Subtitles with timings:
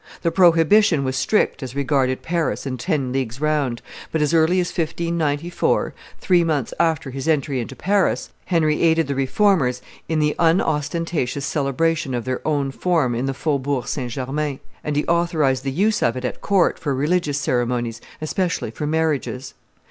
[0.23, 4.69] The prohibition was strict as regarded Paris and ten leagues round; but, as early as
[4.75, 9.79] 1594, three months after his entry into Paris, Henry aided the Reformers
[10.09, 14.09] in the unostentatious celebration of their own form in the Faubourg St.
[14.09, 18.87] Germain; and he authorized the use of it at court for religious ceremonies, especially for
[18.87, 19.53] marriages.